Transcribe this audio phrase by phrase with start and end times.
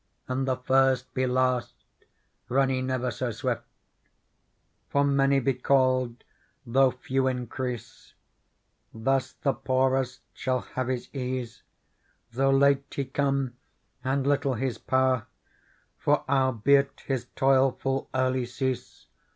[0.27, 1.75] And the first be last,
[2.49, 3.67] run he never so swift;
[4.89, 6.23] For many be called,
[6.65, 8.15] though few encrease.
[8.95, 11.61] Thus the poorest shall have his ease.
[12.31, 13.55] Though late he come
[14.03, 15.27] and little his power;
[15.99, 19.05] For, albeit his toil full early cease.